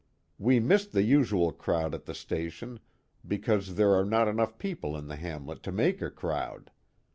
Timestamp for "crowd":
1.51-1.93, 6.09-6.71